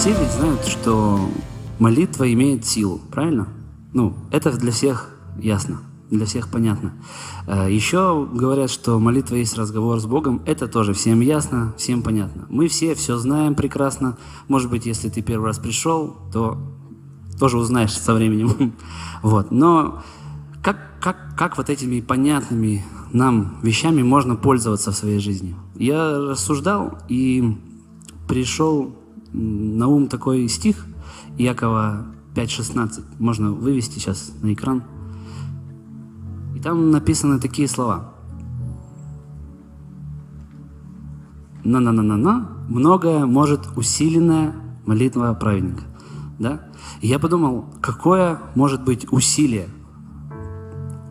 [0.00, 1.28] все ведь знают, что
[1.78, 3.48] молитва имеет силу, правильно?
[3.92, 6.94] Ну, это для всех ясно, для всех понятно.
[7.46, 10.40] Э, Еще говорят, что молитва есть разговор с Богом.
[10.46, 12.46] Это тоже всем ясно, всем понятно.
[12.48, 14.16] Мы все все знаем прекрасно.
[14.48, 16.56] Может быть, если ты первый раз пришел, то
[17.38, 18.72] тоже узнаешь со временем.
[19.22, 19.50] Вот.
[19.50, 20.02] Но
[20.62, 25.56] как, как, как вот этими понятными нам вещами можно пользоваться в своей жизни?
[25.74, 27.54] Я рассуждал и
[28.26, 28.96] пришел
[29.32, 30.86] на ум такой стих
[31.38, 33.04] Якова 5.16.
[33.18, 34.82] Можно вывести сейчас на экран.
[36.56, 38.14] И там написаны такие слова.
[41.64, 44.54] На-на-на-на-на, многое может усиленная
[44.86, 45.84] молитва праведника.
[46.38, 46.68] Да?
[47.00, 49.68] И я подумал, какое может быть усилие?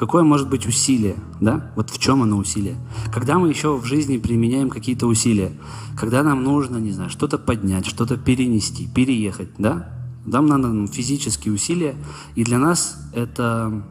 [0.00, 1.16] Какое может быть усилие?
[1.42, 1.72] Да?
[1.76, 2.78] Вот в чем оно усилие?
[3.12, 5.52] Когда мы еще в жизни применяем какие-то усилия,
[5.94, 9.92] когда нам нужно, не знаю, что-то поднять, что-то перенести, переехать, да?
[10.24, 11.96] Нам надо ну, физические усилия,
[12.34, 13.84] и для нас это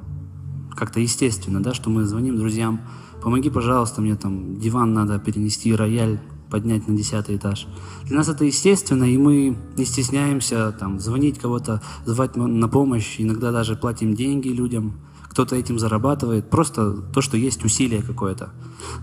[0.76, 2.82] как-то естественно, да, что мы звоним друзьям,
[3.22, 7.68] помоги, пожалуйста, мне там диван надо перенести, рояль поднять на десятый этаж.
[8.06, 13.52] Для нас это естественно, и мы не стесняемся там звонить кого-то, звать на помощь, иногда
[13.52, 14.94] даже платим деньги людям,
[15.40, 18.50] кто-то этим зарабатывает, просто то, что есть усилие какое-то,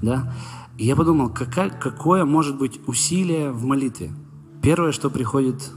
[0.03, 0.35] да.
[0.77, 4.13] И я подумал, какая, какое может быть усилие в молитве?
[4.61, 5.71] Первое, что приходит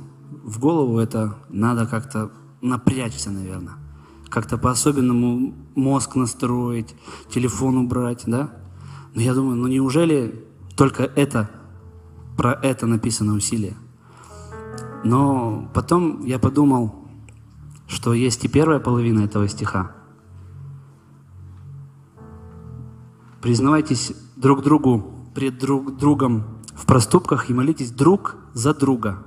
[0.43, 3.75] в голову, это надо как-то напрячься, наверное.
[4.27, 6.93] Как-то по-особенному мозг настроить,
[7.33, 8.51] телефон убрать, да?
[9.15, 11.49] Но я думаю, ну неужели только это,
[12.35, 13.77] про это написано усилие?
[15.05, 17.07] Но потом я подумал,
[17.87, 19.95] что есть и первая половина этого стиха.
[23.41, 29.23] Признавайтесь друг другу пред друг другом в проступках и молитесь друг за друга,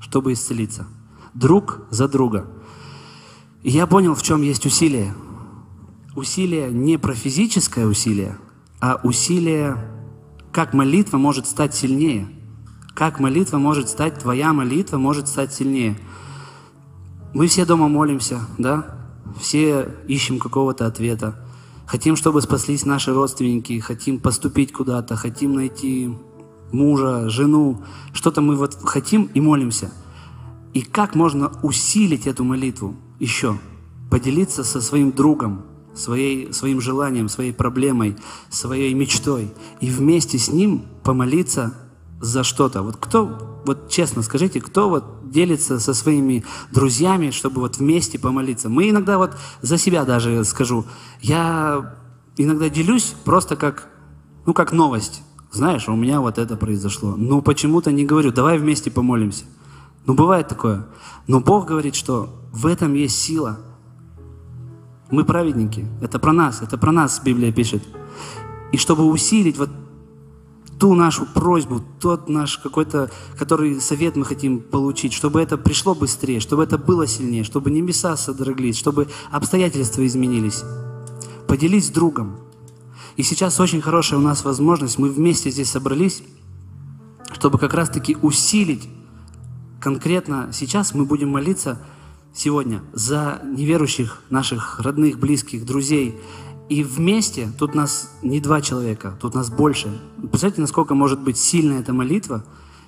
[0.00, 0.86] чтобы исцелиться.
[1.34, 2.46] Друг за друга.
[3.62, 5.14] И я понял, в чем есть усилие.
[6.14, 8.36] Усилие не про физическое усилие,
[8.80, 9.76] а усилие,
[10.52, 12.28] как молитва может стать сильнее.
[12.94, 15.98] Как молитва может стать, твоя молитва может стать сильнее.
[17.32, 18.96] Мы все дома молимся, да?
[19.38, 21.49] Все ищем какого-то ответа.
[21.90, 26.16] Хотим, чтобы спаслись наши родственники, хотим поступить куда-то, хотим найти
[26.70, 27.82] мужа, жену.
[28.12, 29.90] Что-то мы вот хотим и молимся.
[30.72, 33.58] И как можно усилить эту молитву еще?
[34.08, 35.62] Поделиться со своим другом,
[35.92, 38.16] своей, своим желанием, своей проблемой,
[38.50, 39.52] своей мечтой.
[39.80, 41.74] И вместе с ним помолиться
[42.20, 42.82] за что-то.
[42.82, 48.68] Вот кто, вот честно скажите, кто вот делится со своими друзьями, чтобы вот вместе помолиться?
[48.68, 50.84] Мы иногда вот за себя даже скажу,
[51.20, 51.96] я
[52.36, 53.88] иногда делюсь просто как,
[54.46, 55.22] ну как новость.
[55.52, 57.16] Знаешь, у меня вот это произошло.
[57.16, 59.44] Но почему-то не говорю, давай вместе помолимся.
[60.06, 60.86] Ну бывает такое.
[61.26, 63.58] Но Бог говорит, что в этом есть сила.
[65.10, 65.86] Мы праведники.
[66.00, 66.62] Это про нас.
[66.62, 67.82] Это про нас Библия пишет.
[68.70, 69.70] И чтобы усилить вот
[70.80, 76.40] ту нашу просьбу, тот наш какой-то, который совет мы хотим получить, чтобы это пришло быстрее,
[76.40, 80.64] чтобы это было сильнее, чтобы небеса содроглись, чтобы обстоятельства изменились.
[81.46, 82.38] Поделись с другом.
[83.16, 86.22] И сейчас очень хорошая у нас возможность, мы вместе здесь собрались,
[87.34, 88.88] чтобы как раз-таки усилить
[89.80, 91.78] конкретно сейчас мы будем молиться
[92.34, 96.20] сегодня за неверующих наших родных, близких, друзей.
[96.70, 100.00] И вместе, тут нас не два человека, тут нас больше.
[100.18, 102.44] Представляете, насколько может быть сильная эта молитва,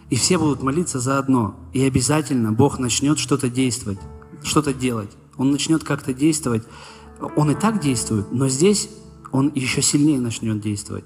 [0.09, 1.57] и все будут молиться заодно.
[1.73, 3.99] И обязательно Бог начнет что-то действовать,
[4.45, 5.11] что-то делать.
[5.37, 6.63] Он начнет как-то действовать.
[7.35, 8.89] Он и так действует, но здесь
[9.33, 11.05] он еще сильнее начнет действовать.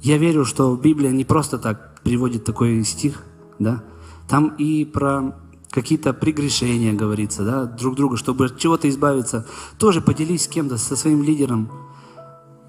[0.00, 3.24] Я верю, что Библия не просто так приводит такой стих,
[3.58, 3.84] да.
[4.26, 5.36] Там и про
[5.74, 9.44] какие-то прегрешения говорится, да, друг друга, чтобы от чего-то избавиться.
[9.76, 11.68] Тоже поделись с кем-то, со своим лидером.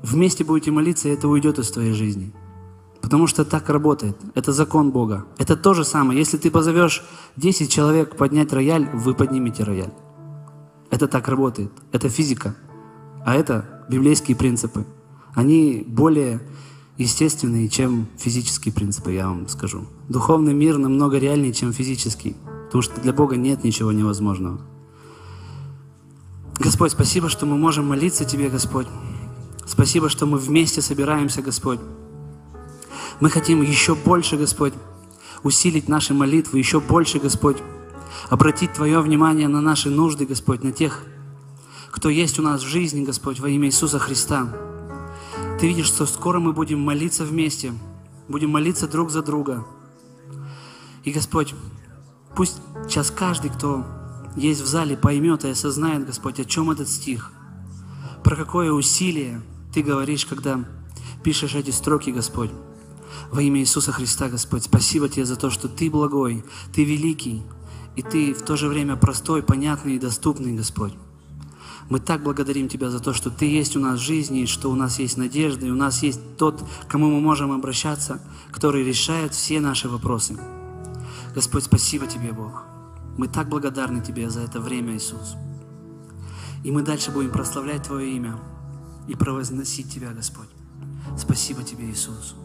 [0.02, 2.34] Вместе будете молиться, и это уйдет из твоей жизни.
[3.02, 4.18] Потому что так работает.
[4.34, 5.26] Это закон Бога.
[5.38, 6.18] Это то же самое.
[6.18, 7.04] Если ты позовешь
[7.38, 9.94] 10 человек поднять рояль, вы поднимете рояль.
[10.90, 11.72] Это так работает.
[11.92, 12.56] Это физика.
[13.24, 14.86] А это библейские принципы.
[15.36, 16.42] Они более
[16.98, 19.86] естественные, чем физические принципы, я вам скажу.
[20.10, 22.36] Духовный мир намного реальнее, чем физический.
[22.76, 24.60] Потому что для Бога нет ничего невозможного.
[26.60, 28.88] Господь, спасибо, что мы можем молиться Тебе, Господь.
[29.66, 31.80] Спасибо, что мы вместе собираемся, Господь.
[33.22, 34.74] Мы хотим еще больше, Господь,
[35.42, 37.56] усилить наши молитвы, еще больше, Господь,
[38.30, 41.02] обратить Твое внимание на наши нужды, Господь, на тех,
[41.92, 44.50] кто есть у нас в жизни, Господь, во имя Иисуса Христа.
[45.62, 47.72] Ты видишь, что скоро мы будем молиться вместе,
[48.28, 49.66] будем молиться друг за друга.
[51.06, 51.56] И, Господь,
[52.36, 53.86] Пусть сейчас каждый, кто
[54.36, 57.32] есть в зале, поймет и осознает, Господь, о чем этот стих.
[58.24, 59.42] Про какое усилие
[59.74, 60.66] Ты говоришь, когда
[61.24, 62.52] пишешь эти строки, Господь.
[63.32, 66.44] Во имя Иисуса Христа, Господь, спасибо Тебе за то, что Ты благой,
[66.74, 67.42] Ты великий,
[67.96, 70.94] и Ты в то же время простой, понятный и доступный, Господь.
[71.90, 74.76] Мы так благодарим Тебя за то, что Ты есть у нас в жизни, что у
[74.76, 78.22] нас есть надежда, и у нас есть тот, к кому мы можем обращаться,
[78.52, 80.38] который решает все наши вопросы.
[81.36, 82.64] Господь, спасибо Тебе, Бог.
[83.18, 85.36] Мы так благодарны Тебе за это время, Иисус.
[86.64, 88.40] И мы дальше будем прославлять Твое имя
[89.10, 90.48] и провозносить Тебя, Господь.
[91.18, 92.36] Спасибо Тебе, Иисус.